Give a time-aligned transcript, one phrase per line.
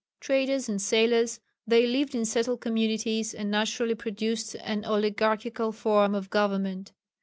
[0.19, 6.31] Traders and sailors, they lived in settled communities, and naturally produced an oligarchical form of
[6.31, 6.91] government.